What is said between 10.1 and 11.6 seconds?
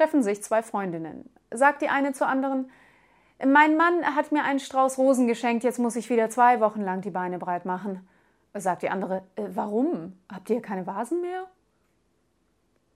Habt ihr keine Vasen mehr?